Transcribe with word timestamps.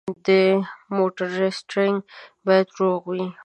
د 0.27 0.29
موټر 0.95 1.29
سټیرینګ 1.57 1.97
باید 2.45 2.67
روغ 2.79 3.01
وي. 3.11 3.25